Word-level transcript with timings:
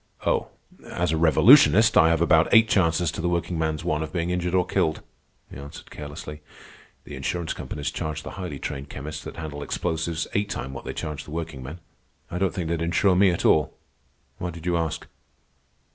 "Oh, 0.25 0.47
as 0.89 1.11
a 1.11 1.15
revolutionist, 1.17 1.95
I 1.95 2.09
have 2.09 2.21
about 2.21 2.51
eight 2.51 2.67
chances 2.67 3.11
to 3.11 3.21
the 3.21 3.29
workingman's 3.29 3.83
one 3.85 4.01
of 4.01 4.11
being 4.11 4.31
injured 4.31 4.55
or 4.55 4.65
killed," 4.65 5.03
he 5.51 5.57
answered 5.57 5.91
carelessly. 5.91 6.41
"The 7.03 7.15
insurance 7.15 7.53
companies 7.53 7.91
charge 7.91 8.23
the 8.23 8.31
highly 8.31 8.57
trained 8.57 8.89
chemists 8.89 9.23
that 9.25 9.35
handle 9.37 9.61
explosives 9.61 10.25
eight 10.33 10.49
times 10.49 10.73
what 10.73 10.85
they 10.85 10.93
charge 10.93 11.23
the 11.25 11.29
workingmen. 11.29 11.81
I 12.31 12.39
don't 12.39 12.51
think 12.51 12.67
they'd 12.67 12.81
insure 12.81 13.15
me 13.15 13.29
at 13.29 13.45
all. 13.45 13.75
Why 14.39 14.49
did 14.49 14.65
you 14.65 14.75
ask?" 14.75 15.05